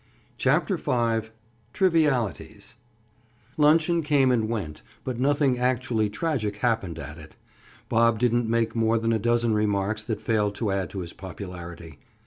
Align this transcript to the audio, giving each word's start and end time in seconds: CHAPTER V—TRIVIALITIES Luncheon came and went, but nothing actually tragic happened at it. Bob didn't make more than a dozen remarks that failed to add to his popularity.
CHAPTER 0.39 0.77
V—TRIVIALITIES 0.77 2.75
Luncheon 3.55 4.01
came 4.01 4.31
and 4.31 4.49
went, 4.49 4.81
but 5.03 5.19
nothing 5.19 5.59
actually 5.59 6.09
tragic 6.09 6.55
happened 6.55 6.97
at 6.97 7.19
it. 7.19 7.35
Bob 7.87 8.17
didn't 8.17 8.49
make 8.49 8.75
more 8.75 8.97
than 8.97 9.13
a 9.13 9.19
dozen 9.19 9.53
remarks 9.53 10.01
that 10.05 10.19
failed 10.19 10.55
to 10.55 10.71
add 10.71 10.89
to 10.89 11.01
his 11.01 11.13
popularity. 11.13 11.99